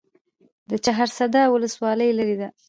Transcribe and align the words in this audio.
د 0.69 0.71
چهارسده 0.85 1.41
ولسوالۍ 1.53 2.09
لیرې 2.17 2.35
ده 2.41 2.49